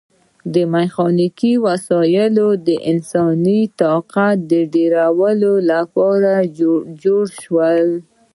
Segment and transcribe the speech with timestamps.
[0.73, 2.35] میخانیکي وسایل
[2.67, 4.37] د انسانانو د طاقت
[4.73, 6.31] ډیرولو لپاره
[7.03, 7.87] جوړ شول.